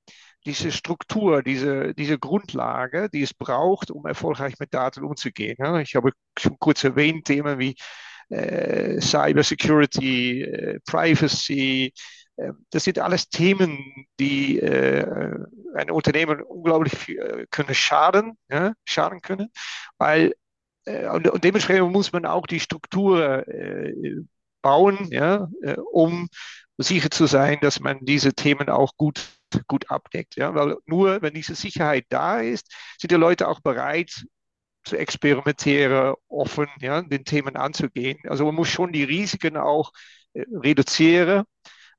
diese 0.46 0.72
Struktur, 0.72 1.44
diese, 1.44 1.94
diese 1.94 2.20
Grundlage, 2.20 3.10
die 3.10 3.22
es 3.22 3.34
braucht, 3.34 3.92
um 3.92 4.06
erfolgreich 4.06 4.56
mit 4.60 4.74
Daten 4.74 5.04
umzugehen. 5.04 5.58
Ich 5.82 5.96
habe 5.96 6.12
schon 6.38 6.58
kurz 6.60 6.84
erwähnt, 6.84 7.26
Themen 7.26 7.60
wie 7.60 7.76
äh, 8.30 9.00
Cybersecurity, 9.02 10.42
äh, 10.44 10.80
Privacy, 10.86 11.94
ähm, 12.38 12.66
das 12.72 12.84
sind 12.84 13.00
alles 13.00 13.30
Themen, 13.30 14.08
die 14.20 14.60
äh, 14.60 15.06
ein 15.76 15.92
Unternehmen 15.92 16.42
unglaublich 16.42 17.10
äh, 17.10 17.46
können 17.52 17.76
schaden, 17.76 18.38
ja, 18.50 18.74
schaden 18.86 19.22
können, 19.22 19.50
weil 19.98 20.34
äh, 20.86 21.08
und, 21.10 21.28
und, 21.30 21.44
dementsprechend 21.44 21.92
muss 21.92 22.12
man 22.12 22.26
auch 22.26 22.48
die 22.48 22.60
Struktur 22.60 23.48
äh, 23.48 23.94
bauen, 24.62 25.08
ja, 25.12 25.48
äh, 25.62 25.76
um 25.92 26.30
sicher 26.78 27.12
zu 27.12 27.28
sein, 27.28 27.60
dass 27.62 27.80
man 27.80 28.00
diese 28.02 28.34
Themen 28.34 28.70
auch 28.70 28.94
gut 28.98 29.30
gut 29.68 29.90
abdeckt. 29.90 30.36
Ja? 30.36 30.54
Weil 30.56 30.78
nur 30.86 31.22
wenn 31.22 31.34
diese 31.34 31.56
Sicherheit 31.56 32.06
da 32.10 32.40
ist, 32.40 32.74
sind 33.00 33.12
die 33.12 33.16
Leute 33.16 33.48
auch 33.48 33.60
bereit 33.60 34.26
zu 34.84 34.98
experimentieren, 34.98 36.16
offen 36.28 36.68
ja, 36.82 37.02
den 37.02 37.24
Themen 37.24 37.56
anzugehen. 37.56 38.20
Also 38.28 38.46
man 38.46 38.56
muss 38.56 38.68
schon 38.68 38.92
die 38.92 39.04
Risiken 39.04 39.56
auch 39.58 39.92
äh, 40.34 40.44
reduzieren 40.52 41.46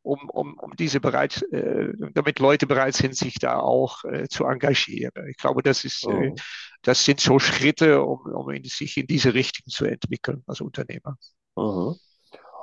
um, 0.05 0.29
um, 0.29 0.59
um 0.59 0.77
diese 0.77 1.01
bereit, 1.01 1.43
äh, 1.51 1.93
damit 2.13 2.39
Leute 2.39 2.67
bereit 2.67 2.95
sind, 2.95 3.17
sich 3.17 3.39
da 3.39 3.59
auch 3.59 4.05
äh, 4.05 4.29
zu 4.29 4.45
engagieren. 4.45 5.13
Ich 5.31 5.39
glaube, 5.39 5.63
das 5.63 5.85
ist, 5.85 6.05
äh, 6.05 6.31
oh. 6.31 6.35
das 6.83 7.05
sind 7.05 7.21
so 7.21 7.39
Schritte, 7.39 8.03
um, 8.03 8.21
um 8.33 8.51
in, 8.51 8.65
sich 8.65 8.99
in 8.99 9.07
diese 9.07 9.33
Richtung 9.33 9.67
zu 9.67 9.87
entwickeln 9.87 10.45
als 10.47 10.61
Unternehmer. 10.61 11.17
Mhm. 11.57 11.97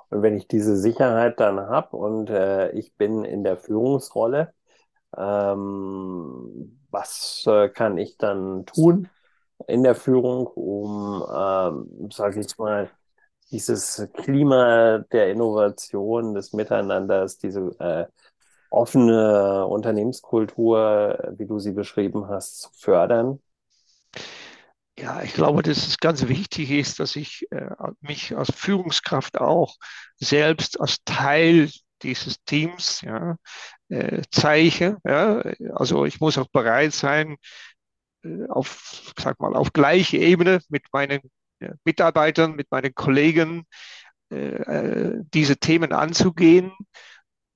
Und 0.09 0.21
wenn 0.21 0.37
ich 0.37 0.47
diese 0.47 0.77
Sicherheit 0.77 1.39
dann 1.39 1.59
habe 1.59 1.97
und 1.97 2.29
äh, 2.29 2.71
ich 2.73 2.93
bin 2.95 3.25
in 3.25 3.43
der 3.43 3.57
Führungsrolle, 3.57 4.53
ähm, 5.17 6.79
was 6.91 7.43
äh, 7.47 7.69
kann 7.69 7.97
ich 7.97 8.17
dann 8.17 8.65
tun 8.65 9.09
in 9.67 9.83
der 9.83 9.95
Führung, 9.95 10.47
um, 10.47 11.23
ähm, 11.33 12.09
sage 12.11 12.39
ich 12.39 12.57
mal, 12.57 12.89
dieses 13.51 14.07
Klima 14.13 14.99
der 15.11 15.29
Innovation, 15.29 16.33
des 16.33 16.53
Miteinanders, 16.53 17.37
diese 17.37 17.75
äh, 17.79 18.05
offene 18.69 19.67
Unternehmenskultur, 19.67 21.33
wie 21.37 21.45
du 21.45 21.59
sie 21.59 21.73
beschrieben 21.73 22.27
hast, 22.29 22.61
zu 22.61 22.69
fördern? 22.73 23.39
Ja, 24.97 25.21
ich 25.23 25.33
glaube, 25.33 25.63
dass 25.63 25.87
es 25.87 25.97
ganz 25.97 26.27
wichtig 26.27 26.71
ist, 26.71 26.99
dass 26.99 27.15
ich 27.15 27.47
äh, 27.51 27.71
mich 28.01 28.35
als 28.37 28.51
Führungskraft 28.53 29.39
auch 29.39 29.75
selbst 30.17 30.79
als 30.79 31.03
Teil 31.03 31.69
dieses 32.03 32.43
Teams 32.43 33.01
ja, 33.01 33.37
äh, 33.89 34.21
zeige. 34.31 34.97
Ja. 35.03 35.41
Also 35.73 36.05
ich 36.05 36.19
muss 36.19 36.37
auch 36.37 36.49
bereit 36.49 36.93
sein, 36.93 37.37
äh, 38.23 38.47
auf, 38.49 39.13
sag 39.17 39.39
mal, 39.39 39.55
auf 39.55 39.73
gleiche 39.73 40.17
Ebene 40.17 40.59
mit 40.69 40.83
meinen 40.91 41.21
Mitarbeitern, 41.83 42.55
mit 42.55 42.71
meinen 42.71 42.95
Kollegen 42.95 43.67
äh, 44.31 44.35
äh, 44.35 45.23
diese 45.33 45.57
Themen 45.57 45.91
anzugehen, 45.91 46.71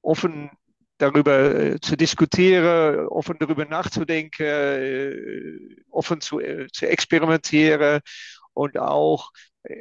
offen 0.02 0.52
darüber 0.98 1.56
äh, 1.56 1.80
zu 1.80 1.96
diskutieren, 1.96 3.08
offen 3.08 3.38
darüber 3.40 3.66
nachzudenken, 3.66 5.86
offen 5.90 6.22
zu, 6.22 6.42
zu 6.72 6.88
experimentieren 6.88 8.02
und 8.54 8.78
auch 8.78 9.32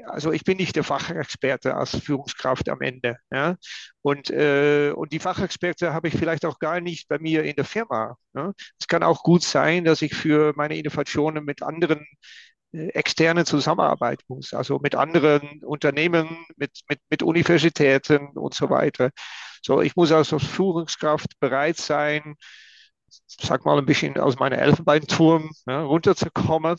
also 0.06 0.32
ich 0.32 0.44
bin 0.44 0.56
nicht 0.56 0.76
der 0.76 0.84
Fachexperte 0.84 1.74
als 1.74 1.96
Führungskraft 1.96 2.68
am 2.68 2.80
Ende. 2.80 3.18
Ja? 3.30 3.56
Und, 4.02 4.30
äh, 4.30 4.92
und 4.94 5.12
die 5.12 5.18
Fachexperte 5.18 5.92
habe 5.92 6.08
ich 6.08 6.14
vielleicht 6.14 6.44
auch 6.44 6.58
gar 6.58 6.80
nicht 6.80 7.08
bei 7.08 7.18
mir 7.18 7.44
in 7.44 7.56
der 7.56 7.64
Firma. 7.64 8.16
Ja? 8.34 8.52
Es 8.78 8.88
kann 8.88 9.02
auch 9.02 9.22
gut 9.22 9.42
sein, 9.42 9.84
dass 9.84 10.02
ich 10.02 10.14
für 10.14 10.52
meine 10.56 10.76
Innovationen 10.76 11.44
mit 11.44 11.62
anderen 11.62 12.06
äh, 12.72 12.88
externe 12.88 13.44
Zusammenarbeit 13.44 14.20
muss, 14.28 14.54
also 14.54 14.78
mit 14.78 14.94
anderen 14.94 15.62
Unternehmen, 15.64 16.44
mit, 16.56 16.72
mit, 16.88 17.00
mit 17.10 17.22
Universitäten 17.22 18.28
und 18.28 18.54
so 18.54 18.70
weiter. 18.70 19.10
So, 19.62 19.80
ich 19.80 19.96
muss 19.96 20.12
also 20.12 20.36
als 20.36 20.46
Führungskraft 20.46 21.38
bereit 21.40 21.78
sein, 21.78 22.36
sag 23.26 23.64
mal 23.64 23.78
ein 23.78 23.86
bisschen 23.86 24.18
aus 24.18 24.38
meiner 24.38 24.58
Elfenbeinturm 24.58 25.50
ja, 25.66 25.82
runterzukommen 25.82 26.76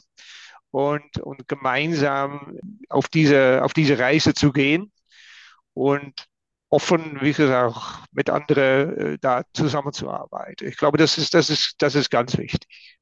und, 0.75 1.19
und 1.19 1.47
gemeinsam 1.47 2.59
auf 2.89 3.07
diese, 3.07 3.63
auf 3.63 3.71
diese 3.71 3.97
Reise 3.97 4.33
zu 4.33 4.51
gehen 4.51 4.91
und 5.73 6.25
offen, 6.67 7.19
wie 7.21 7.31
gesagt, 7.31 7.73
auch 7.73 8.05
mit 8.11 8.29
anderen 8.29 8.97
äh, 8.97 9.17
da 9.21 9.43
zusammenzuarbeiten. 9.53 10.67
Ich 10.67 10.75
glaube, 10.75 10.97
das 10.97 11.17
ist, 11.17 11.33
das 11.33 11.49
ist, 11.49 11.75
das 11.77 11.95
ist 11.95 12.11
ganz 12.11 12.37
wichtig. 12.37 12.99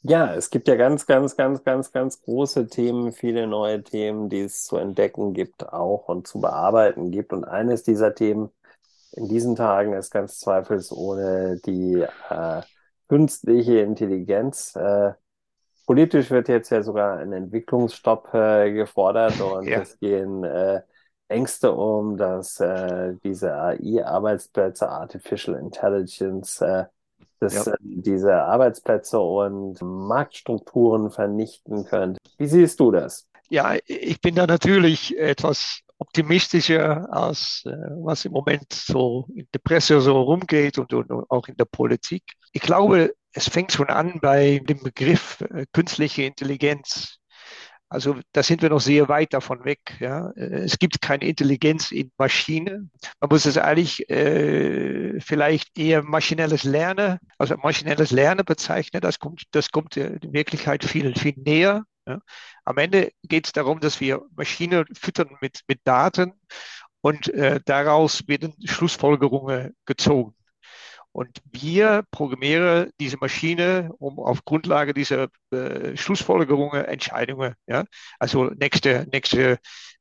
Ja, 0.00 0.34
es 0.34 0.48
gibt 0.48 0.66
ja 0.68 0.76
ganz, 0.76 1.04
ganz, 1.04 1.36
ganz, 1.36 1.62
ganz, 1.62 1.92
ganz 1.92 2.22
große 2.22 2.68
Themen, 2.68 3.12
viele 3.12 3.46
neue 3.46 3.82
Themen, 3.82 4.30
die 4.30 4.40
es 4.40 4.64
zu 4.64 4.78
entdecken 4.78 5.34
gibt 5.34 5.70
auch 5.70 6.08
und 6.08 6.26
zu 6.26 6.40
bearbeiten 6.40 7.10
gibt. 7.10 7.34
Und 7.34 7.44
eines 7.44 7.82
dieser 7.82 8.14
Themen 8.14 8.48
in 9.12 9.28
diesen 9.28 9.54
Tagen 9.54 9.92
ist 9.92 10.10
ganz 10.10 10.38
zweifelsohne 10.38 11.60
die 11.66 12.06
äh, 12.30 12.62
künstliche 13.06 13.80
Intelligenz. 13.80 14.74
Äh, 14.76 15.12
politisch 15.92 16.30
wird 16.30 16.48
jetzt 16.48 16.70
ja 16.70 16.82
sogar 16.82 17.18
ein 17.18 17.34
Entwicklungsstopp 17.34 18.32
äh, 18.32 18.72
gefordert 18.72 19.38
und 19.42 19.66
ja. 19.66 19.82
es 19.82 19.98
gehen 20.00 20.42
äh, 20.42 20.80
Ängste 21.28 21.72
um, 21.72 22.16
dass 22.16 22.58
äh, 22.60 23.12
diese 23.22 23.54
AI-Arbeitsplätze, 23.54 24.88
Artificial 24.88 25.58
Intelligence, 25.58 26.62
äh, 26.62 26.84
dass 27.40 27.66
ja. 27.66 27.72
äh, 27.74 27.76
diese 27.82 28.34
Arbeitsplätze 28.34 29.20
und 29.20 29.82
Marktstrukturen 29.82 31.10
vernichten 31.10 31.84
könnte. 31.84 32.18
Wie 32.38 32.46
siehst 32.46 32.80
du 32.80 32.90
das? 32.90 33.28
Ja, 33.50 33.76
ich 33.84 34.18
bin 34.22 34.34
da 34.34 34.46
natürlich 34.46 35.18
etwas 35.18 35.80
optimistischer 35.98 37.06
als 37.12 37.64
äh, 37.66 37.70
was 38.02 38.24
im 38.24 38.32
Moment 38.32 38.72
so 38.72 39.26
in 39.34 39.46
der 39.52 39.58
Presse 39.58 40.00
so 40.00 40.22
rumgeht 40.22 40.78
und, 40.78 40.94
und, 40.94 41.10
und, 41.10 41.30
auch 41.30 41.48
in 41.48 41.56
der 41.58 41.66
Politik. 41.66 42.22
Ich 42.52 42.62
glaube, 42.62 43.12
es 43.32 43.48
fängt 43.48 43.72
schon 43.72 43.88
an 43.88 44.20
bei 44.20 44.60
dem 44.64 44.82
Begriff 44.82 45.40
äh, 45.40 45.66
künstliche 45.72 46.22
Intelligenz. 46.22 47.18
Also 47.88 48.16
da 48.32 48.42
sind 48.42 48.62
wir 48.62 48.70
noch 48.70 48.80
sehr 48.80 49.08
weit 49.10 49.34
davon 49.34 49.66
weg. 49.66 49.80
Ja. 50.00 50.30
Es 50.30 50.78
gibt 50.78 51.02
keine 51.02 51.26
Intelligenz 51.26 51.92
in 51.92 52.10
Maschinen. 52.16 52.90
Man 53.20 53.28
muss 53.28 53.44
es 53.44 53.58
eigentlich 53.58 54.08
äh, 54.08 55.20
vielleicht 55.20 55.78
eher 55.78 56.02
maschinelles 56.02 56.64
Lernen, 56.64 57.18
also 57.36 57.54
maschinelles 57.58 58.10
Lernen 58.10 58.46
bezeichnen. 58.46 59.02
Das 59.02 59.18
kommt, 59.18 59.42
das 59.50 59.70
kommt 59.70 59.96
der 59.96 60.18
Wirklichkeit 60.22 60.84
viel, 60.84 61.14
viel 61.14 61.34
näher. 61.36 61.84
Ja. 62.06 62.20
Am 62.64 62.78
Ende 62.78 63.12
geht 63.24 63.46
es 63.46 63.52
darum, 63.52 63.78
dass 63.80 64.00
wir 64.00 64.22
Maschinen 64.36 64.86
füttern 64.94 65.36
mit, 65.42 65.60
mit 65.68 65.80
Daten 65.84 66.32
und 67.02 67.28
äh, 67.28 67.60
daraus 67.64 68.26
werden 68.26 68.54
Schlussfolgerungen 68.64 69.76
gezogen. 69.84 70.34
Und 71.12 71.42
wir 71.50 72.04
programmieren 72.10 72.90
diese 72.98 73.18
Maschine, 73.18 73.90
um 73.98 74.18
auf 74.18 74.44
Grundlage 74.44 74.94
dieser 74.94 75.28
äh, 75.50 75.96
Schlussfolgerungen 75.96 76.84
Entscheidungen, 76.84 77.54
ja, 77.66 77.84
also 78.18 78.46
nächste, 78.46 79.06
nächste 79.12 79.58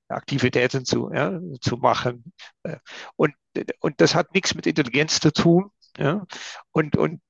Aktivitäten 0.08 0.86
zu, 0.86 1.12
ja, 1.14 1.40
zu 1.60 1.78
machen. 1.78 2.34
Äh, 2.64 2.78
und, 3.16 3.34
und 3.80 4.00
das 4.00 4.16
hat 4.16 4.34
nichts 4.34 4.56
mit 4.56 4.66
Intelligenz 4.68 5.20
zu 5.20 5.32
tun. 5.34 5.72
Ja. 5.98 6.26
Und, 6.72 6.96
und 6.96 7.22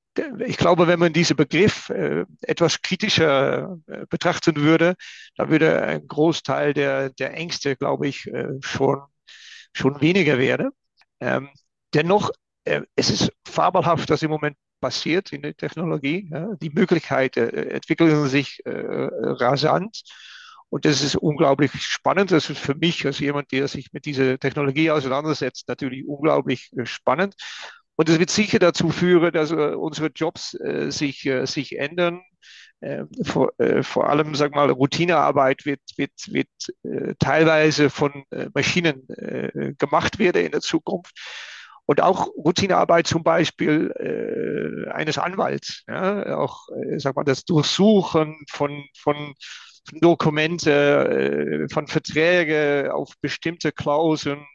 ich 0.46 0.58
glaube, 0.58 0.86
wenn 0.86 0.98
man 0.98 1.12
diesen 1.12 1.36
Begriff 1.36 1.88
äh, 1.88 2.24
etwas 2.42 2.82
kritischer 2.82 3.78
äh, 3.86 4.06
betrachten 4.08 4.56
würde, 4.56 4.94
dann 5.36 5.50
würde 5.50 5.82
ein 5.82 6.06
Großteil 6.06 6.74
der, 6.74 7.10
der 7.10 7.34
Ängste, 7.34 7.76
glaube 7.76 8.08
ich, 8.08 8.26
äh, 8.26 8.48
schon, 8.60 9.00
schon 9.72 10.00
weniger 10.00 10.38
werden. 10.38 10.70
Ähm, 11.20 11.48
dennoch 11.94 12.30
äh, 12.30 12.32
es 12.64 13.10
ist 13.10 13.32
fabelhaft, 13.46 14.08
was 14.10 14.22
im 14.22 14.30
Moment 14.30 14.56
passiert 14.82 15.32
in 15.32 15.40
der 15.40 15.56
Technologie. 15.56 16.30
Die 16.60 16.70
Möglichkeiten 16.70 17.48
äh, 17.48 17.70
entwickeln 17.70 18.28
sich 18.28 18.60
äh, 18.66 18.70
rasant. 18.70 20.02
Und 20.68 20.84
das 20.84 21.02
ist 21.02 21.16
unglaublich 21.16 21.72
spannend. 21.82 22.30
Das 22.30 22.50
ist 22.50 22.58
für 22.58 22.74
mich 22.74 23.06
als 23.06 23.18
jemand, 23.18 23.52
der 23.52 23.68
sich 23.68 23.92
mit 23.92 24.04
dieser 24.04 24.38
Technologie 24.38 24.90
auseinandersetzt, 24.90 25.68
natürlich 25.68 26.06
unglaublich 26.06 26.70
äh, 26.76 26.84
spannend. 26.84 27.34
Und 27.94 28.08
es 28.08 28.18
wird 28.18 28.30
sicher 28.30 28.58
dazu 28.58 28.90
führen, 28.90 29.32
dass 29.32 29.50
äh, 29.50 29.74
unsere 29.74 30.08
Jobs 30.08 30.54
äh, 30.54 30.90
sich, 30.90 31.30
sich 31.44 31.78
ändern. 31.78 32.20
Vor, 33.22 33.52
vor, 33.82 34.10
allem, 34.10 34.34
sag 34.34 34.56
mal, 34.56 34.68
Routinearbeit 34.68 35.64
wird, 35.66 35.82
wird, 35.94 36.10
wird 36.26 36.48
teilweise 37.20 37.90
von 37.90 38.24
Maschinen 38.54 39.06
gemacht 39.78 40.18
werden 40.18 40.44
in 40.44 40.50
der 40.50 40.62
Zukunft 40.62 41.14
und 41.86 42.00
auch 42.00 42.28
Routinearbeit 42.36 43.06
zum 43.06 43.22
Beispiel 43.22 43.92
äh, 44.86 44.90
eines 44.90 45.18
Anwalts, 45.18 45.84
ja, 45.88 46.36
auch 46.38 46.68
äh, 46.68 46.98
sag 46.98 47.16
mal 47.16 47.24
das 47.24 47.44
Durchsuchen 47.44 48.36
von 48.50 48.84
von 48.96 49.34
Dokumente, 50.00 51.66
äh, 51.68 51.72
von 51.72 51.86
Verträge 51.88 52.92
auf 52.94 53.12
bestimmte 53.20 53.72
Klauseln 53.72 54.46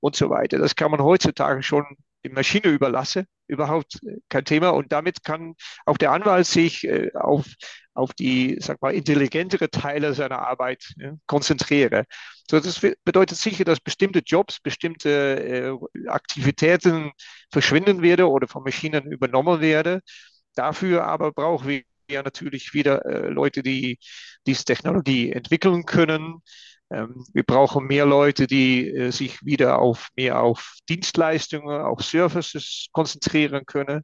und 0.00 0.16
so 0.16 0.28
weiter. 0.30 0.58
Das 0.58 0.76
kann 0.76 0.90
man 0.90 1.02
heutzutage 1.02 1.62
schon 1.62 1.84
die 2.26 2.34
Maschine 2.34 2.68
überlasse, 2.68 3.26
überhaupt 3.46 4.00
äh, 4.04 4.18
kein 4.28 4.44
Thema. 4.44 4.70
Und 4.70 4.92
damit 4.92 5.22
kann 5.24 5.54
auch 5.84 5.96
der 5.96 6.12
Anwalt 6.12 6.46
sich 6.46 6.84
äh, 6.84 7.10
auf, 7.14 7.46
auf 7.94 8.12
die, 8.14 8.58
sag 8.60 8.82
mal, 8.82 8.94
intelligentere 8.94 9.70
Teile 9.70 10.14
seiner 10.14 10.40
Arbeit 10.40 10.94
konzentrieren. 11.26 12.04
So, 12.50 12.60
das 12.60 12.80
bedeutet 13.04 13.38
sicher, 13.38 13.64
dass 13.64 13.80
bestimmte 13.80 14.20
Jobs, 14.24 14.60
bestimmte 14.60 15.78
äh, 16.04 16.08
Aktivitäten 16.08 17.12
verschwinden 17.50 18.02
werden 18.02 18.26
oder 18.26 18.48
von 18.48 18.62
Maschinen 18.62 19.10
übernommen 19.10 19.60
werden. 19.60 20.00
Dafür 20.54 21.04
aber 21.04 21.32
brauchen 21.32 21.68
wir 21.68 21.82
ja 22.08 22.22
natürlich 22.22 22.72
wieder 22.72 23.02
Leute, 23.30 23.62
die 23.62 23.98
diese 24.46 24.64
Technologie 24.64 25.32
entwickeln 25.32 25.84
können, 25.84 26.40
wir 26.88 27.42
brauchen 27.42 27.86
mehr 27.86 28.06
Leute, 28.06 28.46
die 28.46 28.88
äh, 28.88 29.10
sich 29.10 29.44
wieder 29.44 29.78
auf 29.78 30.08
mehr 30.16 30.40
auf 30.40 30.76
Dienstleistungen, 30.88 31.80
auf 31.80 32.02
Services 32.02 32.86
konzentrieren 32.92 33.66
können. 33.66 34.02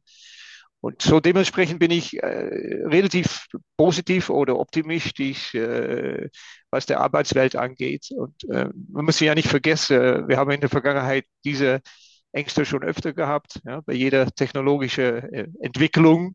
Und 0.80 1.00
so 1.00 1.20
dementsprechend 1.20 1.78
bin 1.78 1.92
ich 1.92 2.20
äh, 2.20 2.26
relativ 2.26 3.46
positiv 3.76 4.30
oder 4.30 4.58
optimistisch, 4.58 5.54
äh, 5.54 6.28
was 6.70 6.86
der 6.86 7.00
Arbeitswelt 7.00 7.54
angeht. 7.54 8.08
Und 8.10 8.42
äh, 8.50 8.68
man 8.90 9.04
muss 9.04 9.20
ja 9.20 9.36
nicht 9.36 9.46
vergessen, 9.48 10.26
wir 10.26 10.36
haben 10.38 10.50
in 10.50 10.60
der 10.60 10.70
Vergangenheit 10.70 11.24
diese 11.44 11.82
Ängste 12.32 12.64
schon 12.64 12.82
öfter 12.82 13.12
gehabt, 13.12 13.60
ja, 13.64 13.80
bei 13.82 13.92
jeder 13.92 14.26
technologischen 14.32 15.32
äh, 15.32 15.46
Entwicklung. 15.60 16.34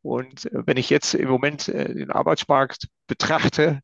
Und 0.00 0.46
äh, 0.46 0.62
wenn 0.64 0.76
ich 0.76 0.88
jetzt 0.88 1.14
im 1.14 1.28
Moment 1.28 1.66
den 1.66 2.12
Arbeitsmarkt 2.12 2.86
betrachte, 3.08 3.80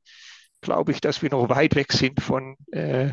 glaube 0.61 0.93
ich, 0.93 1.01
dass 1.01 1.23
wir 1.23 1.31
noch 1.31 1.49
weit 1.49 1.75
weg 1.75 1.93
sind 1.93 2.21
von, 2.21 2.57
äh, 2.73 3.11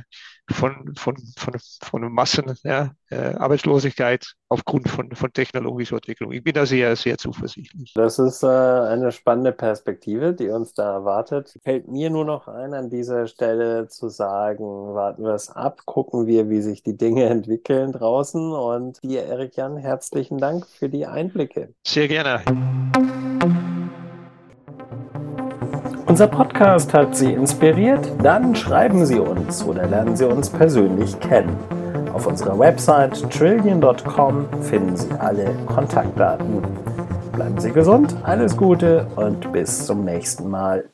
von, 0.50 0.94
von, 0.96 1.16
von, 1.38 1.56
von 1.82 2.12
Massen 2.12 2.54
ja, 2.64 2.92
äh, 3.10 3.36
Arbeitslosigkeit 3.36 4.26
aufgrund 4.50 4.90
von, 4.90 5.14
von 5.16 5.34
technologischer 5.34 5.96
Entwicklung. 5.96 6.32
Ich 6.32 6.44
bin 6.44 6.54
da 6.54 6.66
sehr, 6.66 6.96
sehr 6.96 7.18
zuversichtlich. 7.18 7.94
Das 7.96 8.20
ist 8.20 8.44
äh, 8.44 8.48
eine 8.48 9.12
spannende 9.12 9.52
Perspektive, 9.52 10.34
die 10.34 10.50
uns 10.50 10.74
da 10.74 10.94
erwartet. 10.94 11.58
Fällt 11.64 11.88
mir 11.88 12.10
nur 12.10 12.26
noch 12.26 12.48
ein, 12.48 12.74
an 12.74 12.90
dieser 12.90 13.28
Stelle 13.28 13.88
zu 13.88 14.10
sagen, 14.10 14.64
warten 14.94 15.24
wir 15.24 15.34
es 15.34 15.50
ab, 15.50 15.82
gucken 15.86 16.28
wir, 16.28 16.50
wie 16.50 16.62
sich 16.62 16.84
die 16.84 16.98
Dinge 16.98 17.26
entwickeln 17.26 17.92
draußen. 17.92 18.52
Und 18.52 19.02
dir, 19.04 19.24
Erik 19.24 19.56
Jan, 19.56 19.78
herzlichen 19.78 20.38
Dank 20.38 20.68
für 20.68 20.90
die 20.90 21.06
Einblicke. 21.06 21.74
Sehr 21.86 22.08
gerne. 22.08 22.44
Unser 26.16 26.28
Podcast 26.28 26.94
hat 26.94 27.14
Sie 27.14 27.34
inspiriert? 27.34 28.10
Dann 28.24 28.56
schreiben 28.56 29.06
Sie 29.06 29.20
uns 29.20 29.62
oder 29.66 29.86
lernen 29.86 30.16
Sie 30.16 30.24
uns 30.24 30.50
persönlich 30.50 31.20
kennen. 31.20 31.58
Auf 32.14 32.26
unserer 32.26 32.58
Website 32.58 33.30
trillion.com 33.32 34.46
finden 34.62 34.96
Sie 34.96 35.12
alle 35.20 35.54
Kontaktdaten. 35.66 36.64
Bleiben 37.34 37.60
Sie 37.60 37.74
gesund, 37.74 38.16
alles 38.24 38.56
Gute 38.56 39.08
und 39.18 39.52
bis 39.52 39.86
zum 39.86 40.06
nächsten 40.06 40.50
Mal. 40.50 40.86